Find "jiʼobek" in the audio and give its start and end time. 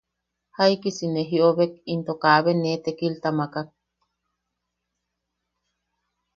1.29-1.73